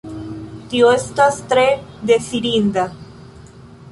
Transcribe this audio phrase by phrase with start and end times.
[0.71, 1.67] Tio estas tre
[2.11, 2.87] dezirinda.